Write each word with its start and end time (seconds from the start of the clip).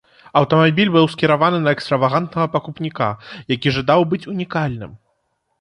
Аўтамабіль 0.39 0.89
быў 0.95 1.05
скіраваны 1.13 1.59
на 1.67 1.73
экстравагантнага 1.77 2.47
пакупніка, 2.55 3.11
які 3.55 3.75
жадаў 3.77 4.07
быць 4.15 4.23
унікальным. 4.37 4.99